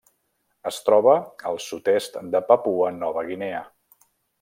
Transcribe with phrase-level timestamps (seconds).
[0.69, 1.13] Es troba
[1.51, 3.65] al sud-est de Papua Nova Guinea.